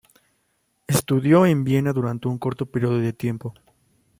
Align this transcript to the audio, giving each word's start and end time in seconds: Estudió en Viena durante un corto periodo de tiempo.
Estudió 0.87 1.45
en 1.45 1.63
Viena 1.63 1.93
durante 1.93 2.27
un 2.27 2.39
corto 2.39 2.65
periodo 2.65 2.97
de 2.97 3.13
tiempo. 3.13 3.53